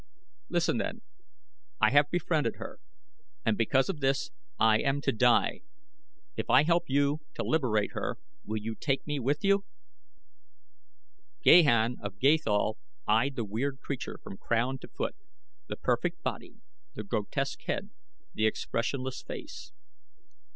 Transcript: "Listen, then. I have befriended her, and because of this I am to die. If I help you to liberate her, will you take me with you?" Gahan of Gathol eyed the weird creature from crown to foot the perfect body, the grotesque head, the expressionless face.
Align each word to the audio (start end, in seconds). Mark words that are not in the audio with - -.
"Listen, 0.49 0.77
then. 0.79 1.03
I 1.79 1.91
have 1.91 2.09
befriended 2.09 2.55
her, 2.55 2.79
and 3.45 3.55
because 3.55 3.87
of 3.87 3.99
this 3.99 4.31
I 4.59 4.79
am 4.79 4.99
to 5.01 5.11
die. 5.11 5.61
If 6.35 6.49
I 6.49 6.63
help 6.63 6.85
you 6.87 7.19
to 7.35 7.43
liberate 7.43 7.91
her, 7.91 8.17
will 8.43 8.57
you 8.57 8.73
take 8.73 9.05
me 9.05 9.19
with 9.19 9.43
you?" 9.43 9.63
Gahan 11.43 11.97
of 12.01 12.17
Gathol 12.17 12.79
eyed 13.05 13.35
the 13.35 13.45
weird 13.45 13.79
creature 13.79 14.17
from 14.23 14.37
crown 14.37 14.79
to 14.79 14.87
foot 14.87 15.15
the 15.67 15.75
perfect 15.75 16.23
body, 16.23 16.55
the 16.95 17.03
grotesque 17.03 17.61
head, 17.67 17.91
the 18.33 18.47
expressionless 18.47 19.21
face. 19.21 19.71